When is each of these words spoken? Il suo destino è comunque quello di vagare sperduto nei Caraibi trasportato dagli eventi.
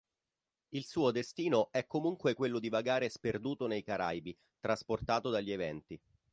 Il 0.69 0.83
suo 0.83 1.11
destino 1.11 1.69
è 1.69 1.85
comunque 1.85 2.33
quello 2.33 2.57
di 2.57 2.69
vagare 2.69 3.07
sperduto 3.07 3.67
nei 3.67 3.83
Caraibi 3.83 4.35
trasportato 4.59 5.29
dagli 5.29 5.51
eventi. 5.51 6.01